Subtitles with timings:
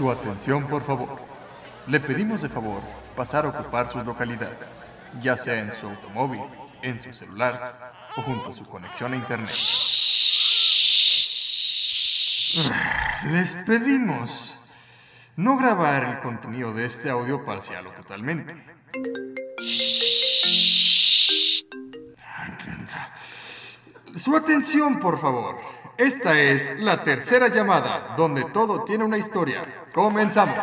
[0.00, 1.20] Su atención, por favor.
[1.86, 2.80] Le pedimos de favor
[3.14, 4.56] pasar a ocupar sus localidades,
[5.20, 6.40] ya sea en su automóvil,
[6.80, 9.50] en su celular o junto a su conexión a internet.
[13.24, 14.56] Les pedimos
[15.36, 18.56] no grabar el contenido de este audio parcial o totalmente.
[24.16, 25.79] Su atención, por favor.
[26.00, 29.84] Esta es la tercera llamada, donde todo tiene una historia.
[29.92, 30.56] Comenzamos.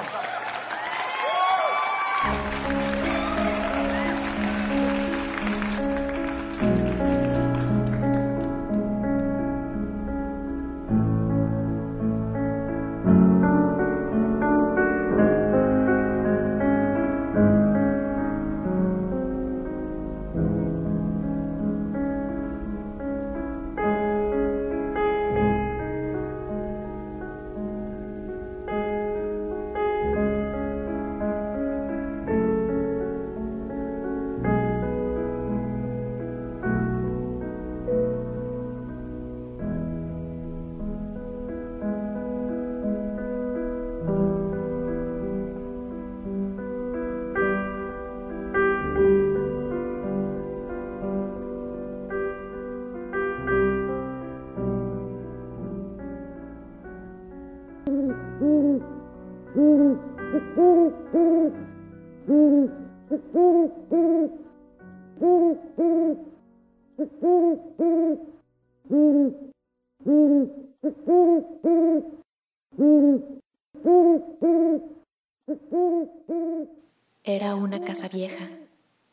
[77.23, 78.49] Era una casa vieja,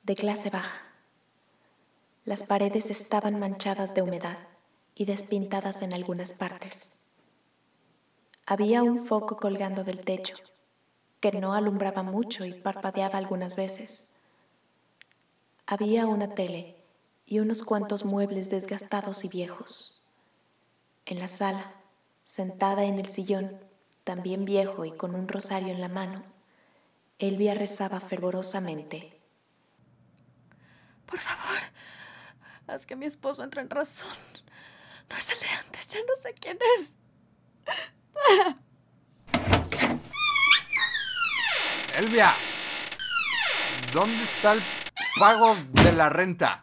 [0.03, 0.83] de clase baja.
[2.25, 4.39] Las paredes estaban manchadas de humedad
[4.95, 7.11] y despintadas en algunas partes.
[8.47, 10.37] Había un foco colgando del techo,
[11.21, 14.15] que no alumbraba mucho y parpadeaba algunas veces.
[15.67, 16.84] Había una tele
[17.27, 20.03] y unos cuantos muebles desgastados y viejos.
[21.07, 21.75] En la sala,
[22.25, 23.61] sentada en el sillón,
[24.05, 26.25] también viejo y con un rosario en la mano,
[27.19, 29.19] Elvia rezaba fervorosamente.
[31.07, 31.61] Por favor,
[32.67, 34.17] haz que mi esposo entre en razón.
[35.09, 36.97] No es el de antes, ya no sé quién es.
[41.99, 42.33] Elvia,
[43.93, 44.63] ¿dónde está el
[45.19, 46.63] pago de la renta?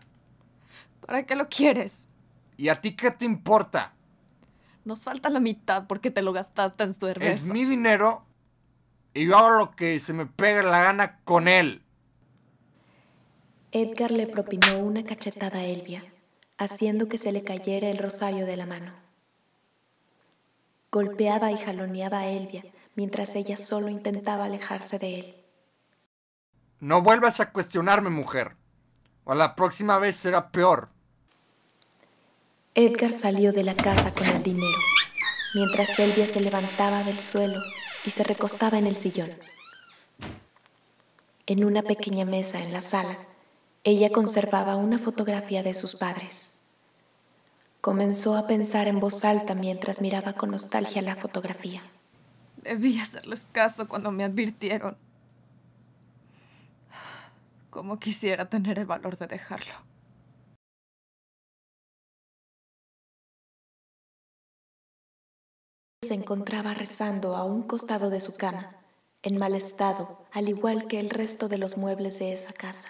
[1.05, 2.09] ¿Para qué lo quieres?
[2.57, 3.93] ¿Y a ti qué te importa?
[4.85, 7.45] Nos falta la mitad porque te lo gastaste en cervezas.
[7.45, 8.23] Es mi dinero
[9.13, 11.83] y yo hago lo que se me pegue la gana con él.
[13.71, 16.03] Edgar le propinó una cachetada a Elvia,
[16.57, 18.93] haciendo que se le cayera el rosario de la mano.
[20.91, 22.63] Golpeaba y jaloneaba a Elvia
[22.95, 25.35] mientras ella solo intentaba alejarse de él.
[26.79, 28.57] No vuelvas a cuestionarme, mujer.
[29.23, 30.89] O la próxima vez será peor.
[32.73, 34.79] Edgar salió de la casa con el dinero,
[35.55, 37.61] mientras Elvia se levantaba del suelo
[38.05, 39.29] y se recostaba en el sillón.
[41.45, 43.17] En una pequeña mesa en la sala,
[43.83, 46.61] ella conservaba una fotografía de sus padres.
[47.81, 51.81] Comenzó a pensar en voz alta mientras miraba con nostalgia la fotografía.
[52.57, 54.95] Debí hacerles caso cuando me advirtieron.
[57.71, 59.73] Como quisiera tener el valor de dejarlo.
[66.03, 68.75] Se encontraba rezando a un costado de su cama,
[69.23, 72.89] en mal estado, al igual que el resto de los muebles de esa casa.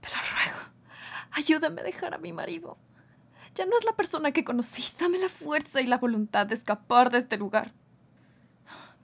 [0.00, 0.58] Te lo ruego,
[1.30, 2.76] ayúdame a dejar a mi marido.
[3.54, 4.82] Ya no es la persona que conocí.
[4.98, 7.72] Dame la fuerza y la voluntad de escapar de este lugar.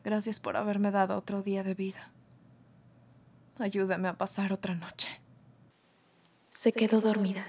[0.03, 2.13] Gracias por haberme dado otro día de vida.
[3.59, 5.21] Ayúdame a pasar otra noche.
[6.51, 7.45] Se quedó dormida,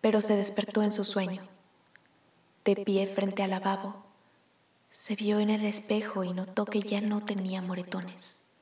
[0.00, 1.42] pero se despertó en su sueño.
[2.64, 4.06] De pie frente al lavabo,
[4.88, 8.52] se vio en el espejo y notó que ya no tenía moretones.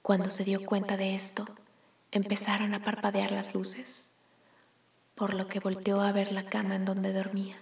[0.00, 1.44] Cuando se dio cuenta de esto,
[2.12, 4.16] empezaron a parpadear las luces,
[5.14, 7.56] por lo que volteó a ver la cama en donde dormía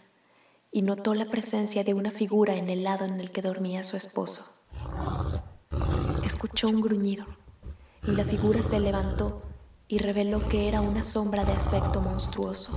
[0.71, 3.97] y notó la presencia de una figura en el lado en el que dormía su
[3.97, 4.53] esposo.
[6.25, 7.27] Escuchó un gruñido
[8.07, 9.43] y la figura se levantó
[9.89, 12.73] y reveló que era una sombra de aspecto monstruoso,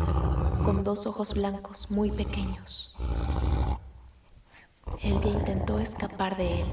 [0.64, 2.96] con dos ojos blancos muy pequeños.
[5.02, 6.66] Elvia intentó escapar de él,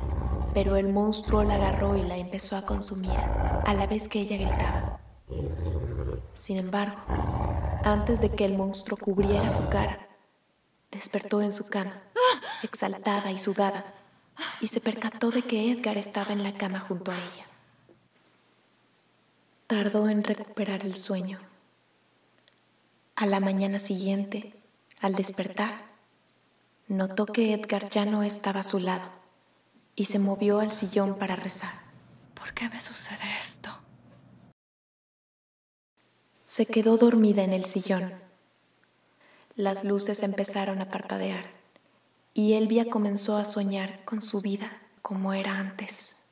[0.52, 4.36] pero el monstruo la agarró y la empezó a consumir, a la vez que ella
[4.36, 5.00] gritaba.
[6.32, 7.00] Sin embargo,
[7.84, 10.08] antes de que el monstruo cubriera su cara,
[10.90, 12.02] despertó en su cama,
[12.62, 13.84] exaltada y sudada,
[14.60, 17.46] y se percató de que Edgar estaba en la cama junto a ella.
[19.74, 21.40] Tardó en recuperar el sueño.
[23.16, 24.54] A la mañana siguiente,
[25.00, 25.86] al despertar,
[26.86, 29.10] notó que Edgar ya no estaba a su lado
[29.96, 31.74] y se movió al sillón para rezar.
[32.34, 33.68] ¿Por qué me sucede esto?
[36.44, 38.14] Se quedó dormida en el sillón.
[39.56, 41.50] Las luces empezaron a parpadear
[42.32, 44.70] y Elvia comenzó a soñar con su vida
[45.02, 46.26] como era antes.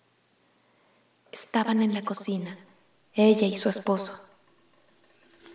[1.32, 2.56] Estaban en la cocina,
[3.14, 4.22] ella y su esposo.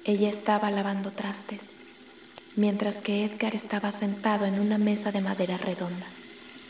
[0.06, 6.06] Ella estaba lavando trastes, mientras que Edgar estaba sentado en una mesa de madera redonda,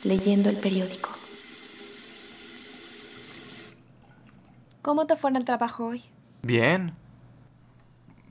[0.05, 1.09] leyendo el periódico.
[4.81, 6.03] ¿Cómo te fue en el trabajo hoy?
[6.41, 6.95] Bien.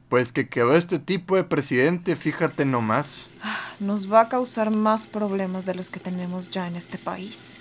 [0.08, 3.28] Pues que quedó este tipo de presidente, fíjate nomás.
[3.80, 7.58] Nos va a causar más problemas de los que tenemos ya en este país.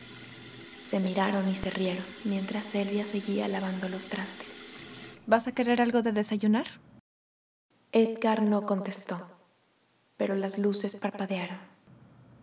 [0.85, 4.74] Se miraron y se rieron mientras Elvia seguía lavando los trastes.
[5.27, 6.67] ¿Vas a querer algo de desayunar?
[7.91, 9.27] Edgar no contestó,
[10.17, 11.57] pero las luces parpadearon.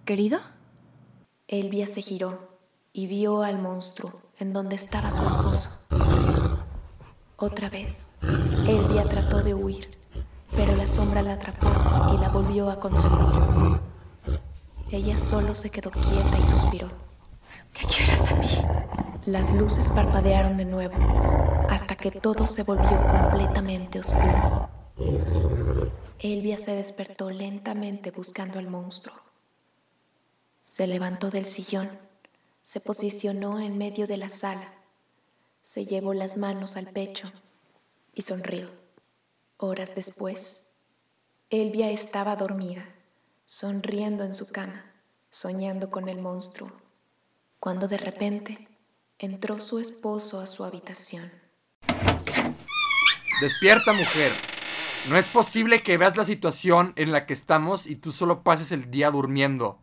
[0.05, 0.40] ¿Querido?
[1.46, 2.58] Elvia se giró
[2.93, 5.79] y vio al monstruo en donde estaba su esposo.
[7.37, 8.19] Otra vez,
[8.67, 9.96] Elvia trató de huir,
[10.56, 11.69] pero la sombra la atrapó
[12.12, 13.81] y la volvió a consumir.
[14.90, 16.90] Ella solo se quedó quieta y suspiró.
[17.73, 18.49] ¿Qué quieres de mí?
[19.26, 20.94] Las luces parpadearon de nuevo,
[21.73, 24.69] hasta que todo se volvió completamente oscuro.
[26.19, 29.17] Elvia se despertó lentamente buscando al monstruo.
[30.65, 31.91] Se levantó del sillón,
[32.63, 34.73] se posicionó en medio de la sala
[35.63, 37.29] se llevó las manos al pecho
[38.15, 38.71] y sonrió.
[39.59, 40.77] Horas después,
[41.51, 42.85] Elvia estaba dormida,
[43.47, 44.93] sonriendo en su cama,
[45.31, 46.73] soñando con el monstruo,
[47.61, 48.69] cuando de repente
[49.19, 51.31] entró su esposo a su habitación.
[53.43, 54.31] Despierta, mujer.
[55.11, 58.71] No es posible que veas la situación en la que estamos y tú solo pases
[58.71, 59.81] el día durmiendo.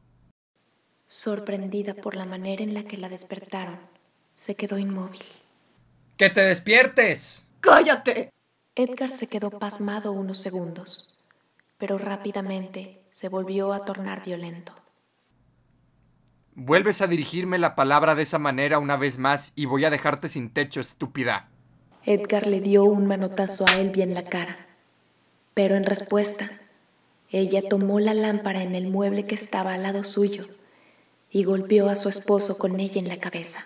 [1.07, 3.77] Sorprendida por la manera en la que la despertaron,
[4.33, 5.19] se quedó inmóvil.
[6.15, 7.43] ¡Que te despiertes!
[7.59, 8.31] ¡Cállate!
[8.75, 11.21] Edgar se quedó pasmado unos segundos,
[11.77, 14.73] pero rápidamente se volvió a tornar violento.
[16.55, 20.29] Vuelves a dirigirme la palabra de esa manera una vez más y voy a dejarte
[20.29, 21.49] sin techo, estúpida.
[22.05, 24.67] Edgar le dio un manotazo a Elvia en la cara,
[25.53, 26.49] pero en respuesta,
[27.29, 30.47] ella tomó la lámpara en el mueble que estaba al lado suyo
[31.29, 33.59] y golpeó a su esposo con ella en la cabeza.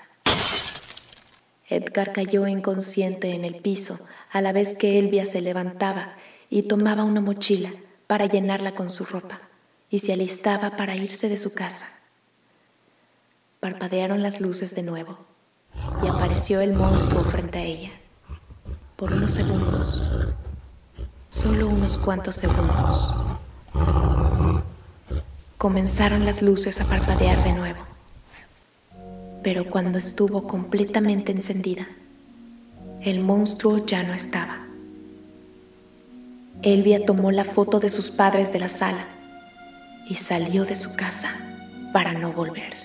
[1.69, 4.00] Edgar cayó inconsciente en el piso
[4.31, 6.15] a la vez que Elvia se levantaba
[6.50, 7.71] y tomaba una mochila
[8.07, 9.41] para llenarla con su ropa
[9.89, 11.95] y se alistaba para irse de su casa.
[13.59, 15.19] Parpadearon las luces de nuevo
[16.03, 18.02] y apareció el monstruo frente a ella.
[19.03, 20.09] Por unos segundos,
[21.27, 23.13] solo unos cuantos segundos,
[25.57, 27.85] comenzaron las luces a parpadear de nuevo
[29.43, 31.86] pero cuando estuvo completamente encendida,
[33.01, 34.67] el monstruo ya no estaba.
[36.62, 39.05] Elvia tomó la foto de sus padres de la sala
[40.07, 41.36] y salió de su casa
[41.91, 42.83] para no volver.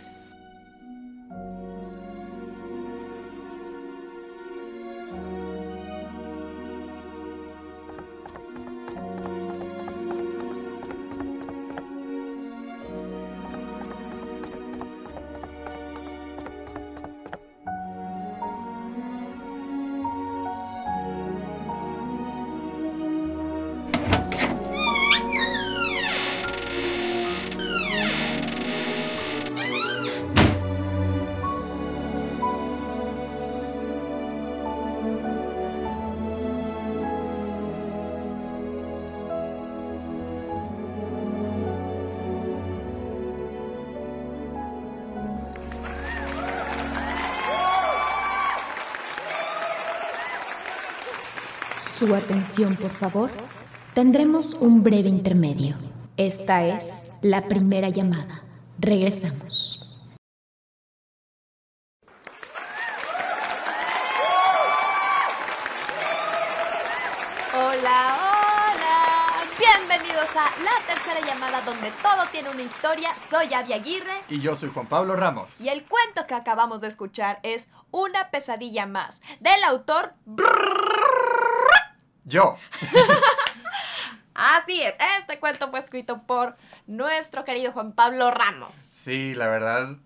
[51.81, 53.31] Su atención, por favor.
[53.95, 55.77] Tendremos un breve intermedio.
[56.17, 58.43] Esta es la primera llamada.
[58.79, 59.97] Regresamos.
[67.55, 68.99] Hola, hola.
[69.59, 73.11] Bienvenidos a la tercera llamada donde todo tiene una historia.
[73.31, 74.25] Soy Abby Aguirre.
[74.29, 75.61] Y yo soy Juan Pablo Ramos.
[75.61, 80.15] Y el cuento que acabamos de escuchar es Una pesadilla más, del autor...
[82.29, 82.59] Yo.
[84.35, 86.57] Así es, este cuento fue escrito por
[86.87, 88.75] nuestro querido Juan Pablo Ramos.
[88.75, 89.97] Sí, la verdad,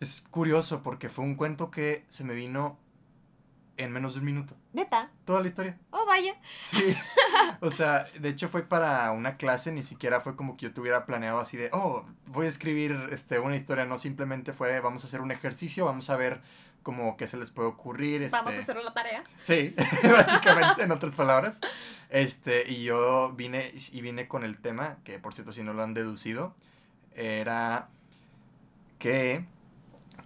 [0.00, 2.78] Es curioso porque fue un cuento que se me vino
[3.76, 4.56] en menos de un minuto.
[4.72, 5.10] ¿Neta?
[5.24, 5.78] Toda la historia.
[5.90, 6.34] Oh, vaya.
[6.62, 6.96] Sí.
[7.60, 11.06] O sea, de hecho fue para una clase, ni siquiera fue como que yo tuviera
[11.06, 13.84] planeado así de, oh, voy a escribir este, una historia.
[13.84, 16.40] No, simplemente fue, vamos a hacer un ejercicio, vamos a ver
[16.88, 18.22] como qué se les puede ocurrir.
[18.22, 18.34] Este...
[18.34, 19.22] Vamos a hacer una tarea.
[19.42, 21.60] Sí, básicamente, en otras palabras.
[22.08, 25.82] Este, y yo vine, y vine con el tema, que por cierto, si no lo
[25.82, 26.54] han deducido,
[27.14, 27.90] era
[28.98, 29.44] que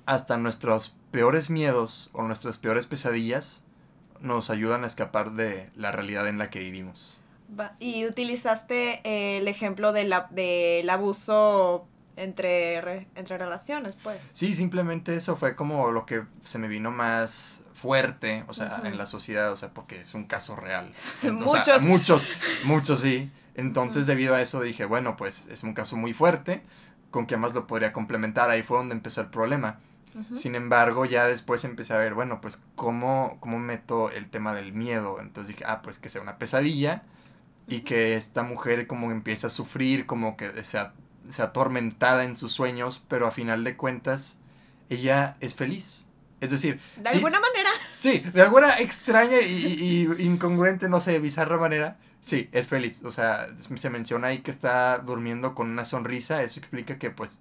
[0.07, 3.65] hasta nuestros peores miedos o nuestras peores pesadillas
[4.21, 7.19] nos ayudan a escapar de la realidad en la que vivimos.
[7.81, 9.01] Y utilizaste
[9.37, 14.23] el ejemplo de la, del abuso entre, entre relaciones, pues.
[14.23, 18.97] Sí, simplemente eso fue como lo que se me vino más fuerte, o sea, en
[18.97, 20.93] la sociedad, o sea, porque es un caso real.
[21.23, 21.83] muchos.
[21.85, 22.29] muchos,
[22.65, 23.31] muchos sí.
[23.55, 26.63] Entonces, debido a eso dije, bueno, pues es un caso muy fuerte,
[27.11, 29.81] con que más lo podría complementar, ahí fue donde empezó el problema.
[30.35, 34.75] Sin embargo, ya después empecé a ver, bueno, pues cómo, cómo meto el tema del
[34.75, 35.19] miedo.
[35.19, 37.03] Entonces dije, ah, pues que sea una pesadilla
[37.67, 40.93] y que esta mujer como empieza a sufrir, como que sea,
[41.33, 44.39] sea atormentada en sus sueños, pero a final de cuentas
[44.89, 46.05] ella es feliz.
[46.41, 46.81] Es decir...
[46.97, 47.71] De alguna manera.
[47.97, 51.99] Sí, de alguna extraña y, y, incongruente, no sé, bizarra manera.
[52.21, 53.03] Sí, es feliz.
[53.05, 56.43] O sea, se menciona ahí que está durmiendo con una sonrisa.
[56.43, 57.41] Eso explica que pues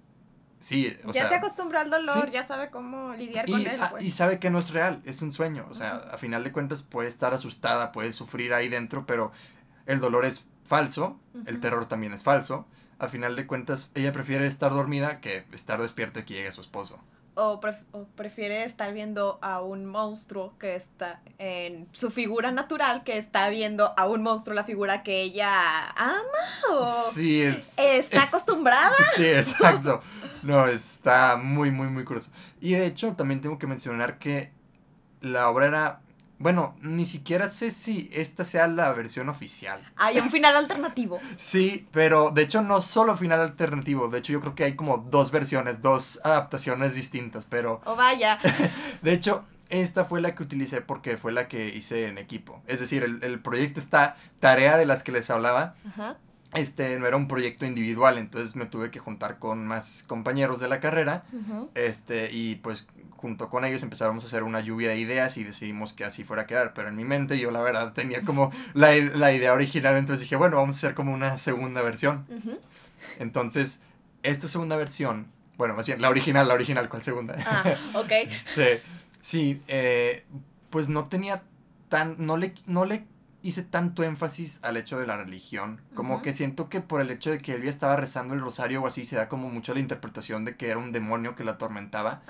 [0.62, 3.80] Sí, o ya se acostumbró al dolor, ya sabe cómo lidiar con él.
[3.90, 4.04] Pues.
[4.04, 5.66] Y sabe que no es real, es un sueño.
[5.68, 9.32] O sea, a final de cuentas puede estar asustada, puede sufrir ahí dentro, pero
[9.86, 12.64] el dolor es falso, el terror también es falso.
[13.02, 16.60] A final de cuentas, ella prefiere estar dormida que estar despierta y que llegue su
[16.60, 16.98] esposo
[17.34, 17.60] o,
[18.14, 23.94] prefiere estar viendo a un monstruo que está en su figura natural, que está viendo
[23.96, 25.50] a un monstruo la figura que ella
[25.96, 26.22] ama
[26.72, 28.94] o sí, es, está acostumbrada.
[29.14, 30.02] sí, exacto.
[30.42, 32.32] No, está muy, muy, muy curioso.
[32.60, 34.52] Y de hecho, también tengo que mencionar que
[35.20, 36.01] la obra era
[36.42, 39.80] bueno, ni siquiera sé si esta sea la versión oficial.
[39.96, 41.20] Hay un final alternativo.
[41.36, 44.08] sí, pero de hecho no solo final alternativo.
[44.08, 47.80] De hecho yo creo que hay como dos versiones, dos adaptaciones distintas, pero...
[47.84, 48.38] Oh, vaya.
[49.02, 52.60] de hecho, esta fue la que utilicé porque fue la que hice en equipo.
[52.66, 55.76] Es decir, el, proyecto está tarea de las que les hablaba.
[56.54, 60.68] Este no era un proyecto individual, entonces me tuve que juntar con más compañeros de
[60.68, 61.24] la carrera.
[61.74, 62.86] Este, y pues
[63.22, 66.42] junto con ellos empezamos a hacer una lluvia de ideas y decidimos que así fuera
[66.42, 66.74] a quedar.
[66.74, 70.56] Pero en mi mente yo la verdad tenía como la, idea original, entonces dije, bueno,
[70.56, 72.26] vamos a hacer como una segunda versión.
[73.20, 73.80] Entonces,
[74.24, 77.36] esta segunda versión, bueno, más bien, la original, la original, ¿cuál segunda?
[77.46, 78.10] Ah, ok.
[78.28, 78.82] este,
[79.20, 80.24] sí, eh,
[80.70, 81.44] pues no tenía
[81.88, 83.04] tan, no le, no le
[83.42, 85.80] hice tanto énfasis al hecho de la religión.
[85.94, 88.82] Como que siento que por el hecho de que él ya estaba rezando el rosario
[88.82, 91.52] o así, se da como mucho la interpretación de que era un demonio que la
[91.52, 92.22] atormentaba.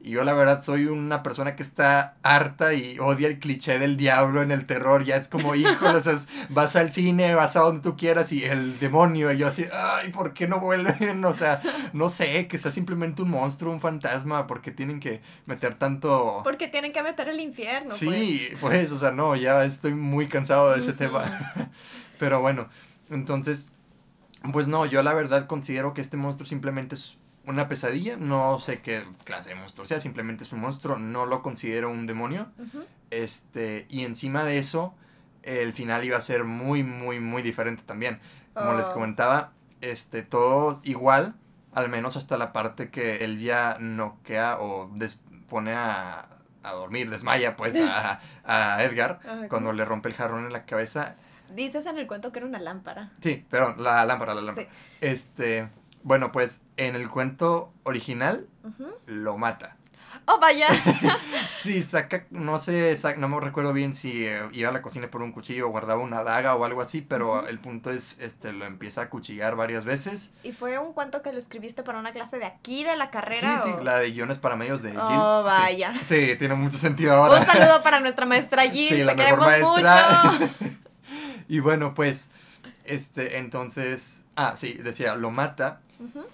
[0.00, 3.96] Y yo la verdad soy una persona que está harta y odia el cliché del
[3.96, 5.04] diablo en el terror.
[5.04, 6.02] Ya es como, híjole, o
[6.50, 9.32] vas al cine, vas a donde tú quieras y el demonio.
[9.32, 11.24] Y yo así, ay, ¿por qué no vuelven?
[11.30, 11.60] O sea,
[11.92, 16.40] no sé, que sea simplemente un monstruo, un fantasma, porque tienen que meter tanto...
[16.42, 17.90] Porque tienen que meter el infierno.
[17.90, 21.70] Sí, pues, pues o sea, no, ya estoy muy cansado de ese tema.
[22.18, 22.68] Pero bueno,
[23.08, 23.72] entonces,
[24.52, 28.16] pues no, yo la verdad considero que este monstruo simplemente es una pesadilla.
[28.16, 30.98] No sé qué clase de monstruo sea, simplemente es un monstruo.
[30.98, 32.48] No lo considero un demonio.
[33.10, 34.94] Este, y encima de eso,
[35.42, 38.20] el final iba a ser muy, muy, muy diferente también.
[38.54, 38.92] Como les oh.
[38.92, 41.36] comentaba, este, todo igual,
[41.72, 44.90] al menos hasta la parte que él ya noquea o
[45.48, 46.29] pone a,
[46.62, 51.16] a dormir, desmaya pues a, a Edgar cuando le rompe el jarrón en la cabeza.
[51.54, 53.10] Dices en el cuento que era una lámpara.
[53.20, 54.68] Sí, pero la lámpara, la lámpara.
[55.00, 55.68] Este,
[56.02, 58.46] bueno, pues en el cuento original
[59.06, 59.76] lo mata.
[60.26, 60.68] ¡Oh, vaya!
[61.54, 65.22] sí, saca, no sé, no me recuerdo bien si eh, iba a la cocina por
[65.22, 68.64] un cuchillo o guardaba una daga o algo así, pero el punto es, este, lo
[68.64, 70.32] empieza a cuchillar varias veces.
[70.42, 73.58] ¿Y fue un cuento que lo escribiste para una clase de aquí, de la carrera?
[73.58, 75.00] Sí, sí, la de guiones para medios de Jill.
[75.00, 75.92] ¡Oh, vaya!
[76.02, 77.40] Sí, tiene mucho sentido ahora.
[77.40, 80.32] Un saludo para nuestra maestra Jill, sí, la mejor maestra.
[80.32, 80.54] Mucho.
[81.48, 82.30] y bueno, pues,
[82.84, 85.80] este, entonces, ah, sí, decía, lo mata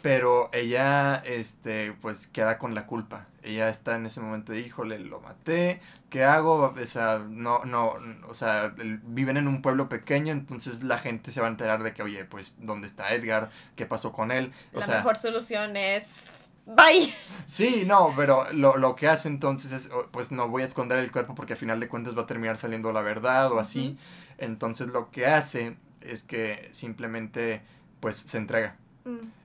[0.02, 3.26] pero ella, este, pues queda con la culpa.
[3.42, 5.80] Ella está en ese momento de, híjole, lo maté,
[6.10, 6.74] ¿qué hago?
[6.76, 7.94] O sea, no, no,
[8.28, 11.92] o sea, viven en un pueblo pequeño, entonces la gente se va a enterar de
[11.94, 13.50] que, oye, pues, ¿dónde está Edgar?
[13.74, 14.52] ¿Qué pasó con él?
[14.72, 16.50] O la mejor solución es...
[16.66, 17.14] Bye.
[17.46, 21.12] Sí, no, pero lo, lo, que hace entonces es, pues no voy a esconder el
[21.12, 23.96] cuerpo porque al final de cuentas va a terminar saliendo la verdad o así.
[24.38, 27.62] Entonces lo que hace es que simplemente,
[28.00, 28.76] pues, se entrega.
[29.04, 29.35] Mm.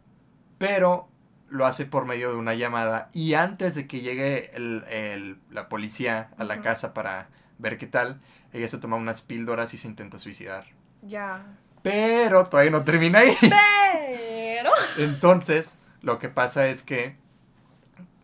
[0.62, 1.10] Pero
[1.50, 5.68] lo hace por medio de una llamada y antes de que llegue el, el- la
[5.68, 7.28] policía a la casa para
[7.58, 8.22] ver qué tal,
[8.54, 10.66] ella se toma unas píldoras y se intenta suicidar.
[11.02, 11.46] Ya.
[11.84, 13.36] Pero todavía no termina ahí.
[13.42, 14.70] Pero.
[14.98, 17.16] Entonces, lo que pasa es que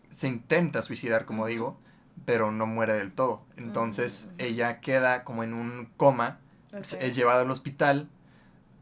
[0.09, 1.77] se intenta suicidar, como digo,
[2.25, 3.43] pero no muere del todo.
[3.57, 6.39] Entonces, ella queda como en un coma,
[7.01, 8.09] es llevada al hospital,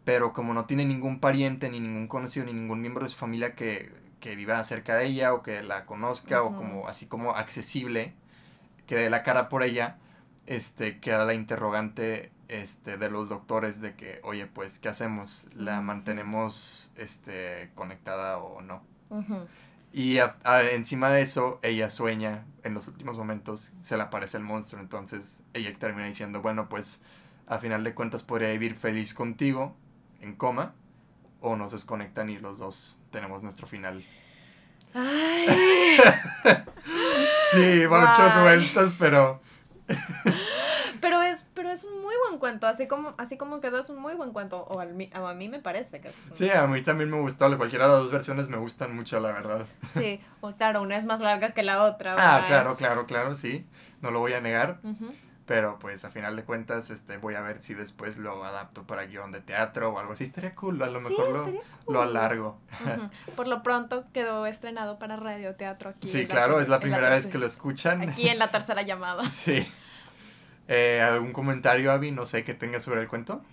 [0.05, 3.55] pero como no tiene ningún pariente, ni ningún conocido, ni ningún miembro de su familia
[3.55, 8.13] que, que viva cerca de ella o que la conozca o como así como accesible,
[8.87, 9.97] que dé la cara por ella,
[10.47, 15.47] este, queda la interrogante este, de los doctores de que, oye, pues, ¿qué hacemos?
[15.55, 18.83] ¿La mantenemos este, conectada o no?
[19.93, 24.37] Y a- a- encima de eso, ella sueña en los últimos momentos, se le aparece
[24.37, 27.01] el monstruo, entonces ella termina diciendo, bueno, pues
[27.47, 29.75] a final de cuentas podría vivir feliz contigo,
[30.21, 30.73] en coma,
[31.41, 34.03] o nos desconectan y los dos tenemos nuestro final.
[34.93, 35.97] Ay.
[37.51, 39.41] Sí, muchas vueltas, pero
[41.01, 43.99] Pero es, pero es un muy buen cuento, así como, así como quedó es un
[43.99, 46.65] muy buen cuento, o al mi- a mí me parece que es un- sí, a
[46.67, 49.65] mí también me gustó, cualquiera de las dos versiones me gustan mucho, la verdad.
[49.89, 52.15] Sí, o claro, una es más larga que la otra.
[52.17, 53.65] Ah, claro, claro, claro, sí,
[54.01, 54.79] no lo voy a negar.
[54.83, 55.13] Ujú.
[55.45, 59.05] Pero pues a final de cuentas, este, voy a ver si después lo adapto para
[59.05, 60.23] guion de teatro o algo así.
[60.23, 61.53] Estaría cool, a lo Sí, mejor
[61.87, 62.57] lo, alargo.
[63.35, 66.07] Por lo pronto quedó estrenado para radioteatro aquí.
[66.07, 68.01] Sí, claro, es la primera vez que lo escuchan.
[68.01, 69.23] Aquí en la tercera llamada.
[69.29, 69.71] Sí.
[70.67, 72.09] Eh, ¿Algún comentario, Abby?
[72.09, 73.43] No sé, que tengas sobre el cuento.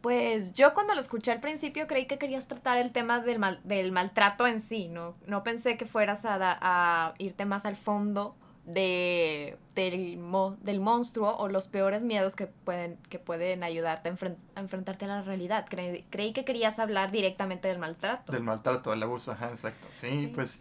[0.00, 3.60] Pues yo cuando lo escuché al principio creí que querías tratar el tema del, mal-
[3.64, 5.16] del maltrato en sí, ¿no?
[5.26, 8.36] No pensé que fueras a, da- a irte más al fondo
[8.68, 14.12] de, del, mo- del monstruo o los peores miedos que pueden, que pueden ayudarte a,
[14.14, 15.66] enfren- a enfrentarte a la realidad.
[15.68, 18.32] Creí, creí que querías hablar directamente del maltrato.
[18.32, 19.86] Del maltrato, del abuso, ajá, exacto.
[19.92, 20.26] Sí, Sí.
[20.34, 20.60] pues,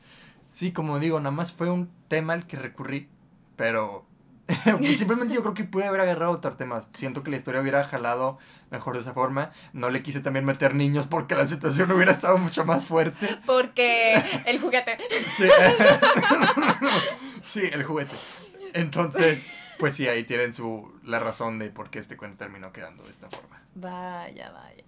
[0.50, 3.10] sí, como digo, nada más fue un tema al que recurrí,
[3.56, 4.06] pero
[4.96, 6.82] simplemente yo creo que pude haber agarrado otro tema.
[6.96, 8.38] Siento que la historia hubiera jalado
[8.72, 9.52] mejor de esa forma.
[9.74, 13.28] No le quise también meter niños porque la situación hubiera estado mucho más fuerte.
[13.46, 14.98] Porque el juguete.
[15.30, 15.48] Sí,
[17.42, 18.16] sí, el juguete.
[18.74, 19.48] Entonces,
[19.80, 23.12] pues sí, ahí tienen su la razón de por qué este cuento terminó quedando de
[23.12, 23.62] esta forma.
[23.76, 24.84] Vaya, vaya.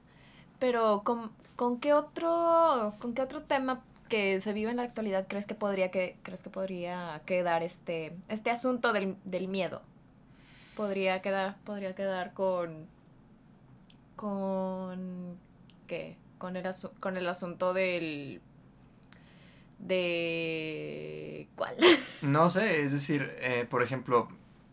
[0.59, 5.27] Pero ¿con, con qué otro con qué otro tema que se vive en la actualidad
[5.29, 9.83] crees que podría que crees que podría quedar este este asunto del, del miedo?
[10.75, 12.87] Podría quedar podría quedar con
[14.15, 15.37] con
[15.87, 16.17] qué?
[16.37, 18.41] Con el asu- con el asunto del
[19.79, 21.75] de ¿cuál?
[22.21, 24.27] No sé, es decir, eh, por ejemplo,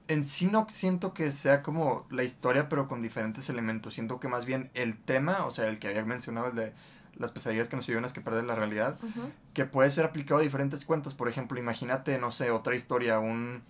[0.09, 3.95] en sí no siento que sea como la historia, pero con diferentes elementos.
[3.95, 6.73] Siento que más bien el tema, o sea, el que había mencionado, el de
[7.19, 8.99] las pesadillas que nos ayudan a escapar de la realidad,
[9.55, 11.15] que puede ser aplicado a diferentes cuentos.
[11.15, 13.63] Por ejemplo, imagínate, no sé, otra historia, un,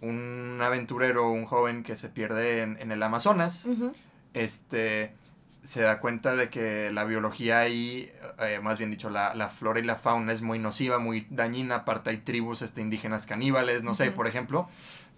[0.00, 3.66] un aventurero, un joven que se pierde en, en el Amazonas,
[4.34, 5.14] este
[5.62, 9.78] se da cuenta de que la biología ahí, eh, más bien dicho, la, la flora
[9.78, 13.94] y la fauna es muy nociva, muy dañina, aparte hay tribus este, indígenas caníbales, no
[13.94, 14.68] sé, por ejemplo,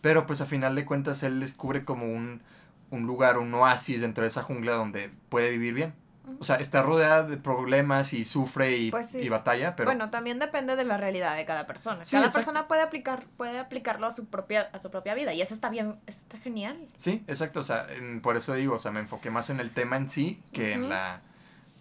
[0.03, 2.43] pero pues a final de cuentas él descubre como un,
[2.91, 5.95] un lugar, un oasis dentro de esa jungla donde puede vivir bien.
[6.41, 9.19] O sea, está rodeada de problemas y sufre y, Pues sí.
[9.19, 12.05] y batalla, pero Bueno, también depende de la realidad de cada persona.
[12.05, 12.39] Sí, cada exacto.
[12.47, 15.35] persona puede aplicar, puede aplicarlo a su propia, a su propia vida.
[15.35, 16.77] Y eso está bien, eso está genial.
[16.97, 19.71] sí, exacto, o sea, en- por eso digo, o sea, me enfoqué más en el
[19.71, 21.21] tema en sí que en la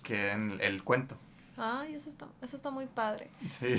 [0.03, 1.17] que en el cuento.
[1.55, 3.29] Ay, eso está, eso está muy padre.
[3.47, 3.75] Sí.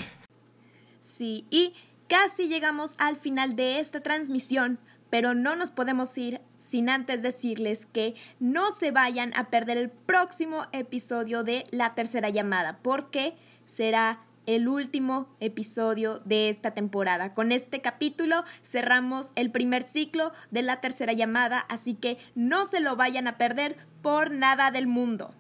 [1.01, 1.75] Sí, y
[2.09, 4.79] casi llegamos al final de esta transmisión,
[5.15, 9.89] pero no nos podemos ir sin antes decirles que no se vayan a perder el
[9.89, 17.33] próximo episodio de La Tercera Llamada, porque será el último episodio de esta temporada.
[17.33, 22.81] Con este capítulo cerramos el primer ciclo de La Tercera Llamada, así que no se
[22.81, 25.33] lo vayan a perder por nada del mundo.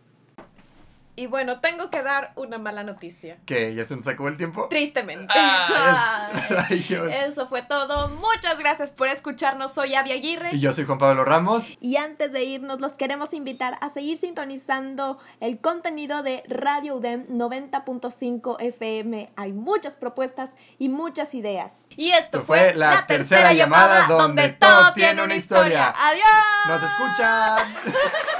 [1.16, 3.36] Y bueno, tengo que dar una mala noticia.
[3.46, 4.66] que ¿Ya se nos acabó el tiempo?
[4.68, 5.32] Tristemente.
[5.36, 6.30] Ah,
[6.68, 8.08] es- Ay, Eso fue todo.
[8.08, 9.72] Muchas gracias por escucharnos.
[9.72, 10.50] Soy Avia Aguirre.
[10.52, 11.76] Y yo soy Juan Pablo Ramos.
[11.80, 17.24] Y antes de irnos, los queremos invitar a seguir sintonizando el contenido de Radio UDEM
[17.26, 19.30] 90.5 FM.
[19.36, 21.86] Hay muchas propuestas y muchas ideas.
[21.96, 25.94] Y esto Esto fue la tercera llamada donde todo tiene una historia.
[25.96, 26.24] Adiós.
[26.66, 27.74] ¡Nos escuchan!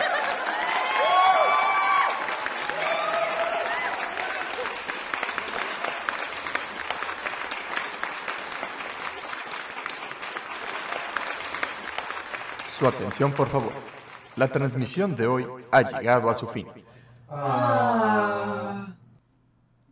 [12.76, 13.70] Su atención, por favor.
[14.34, 16.66] La transmisión de hoy ha llegado a su fin.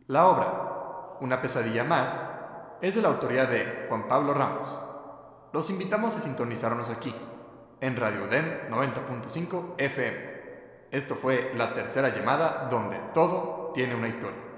[0.09, 2.29] La obra Una pesadilla más,
[2.81, 4.67] es de la autoría de Juan Pablo Ramos.
[5.53, 7.15] Los invitamos a sintonizarnos aquí,
[7.81, 10.89] en Radio DEM 90.5 FM.
[10.91, 14.52] Esto fue la tercera llamada donde todo tiene una historia.